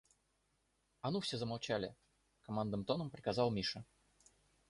[1.01, 1.95] «А ну все замолчали!»—
[2.41, 3.85] командным тоном приказал Миша.